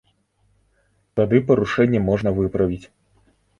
Тады 1.21 1.37
парушэнні 1.51 2.03
можна 2.09 2.29
выправіць. 2.41 2.83